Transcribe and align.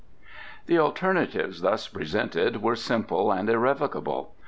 The 0.65 0.79
alternatives 0.79 1.61
thus 1.61 1.87
presented 1.87 2.59
were 2.63 2.75
simple 2.75 3.31
and 3.31 3.47
irrevocable. 3.47 4.33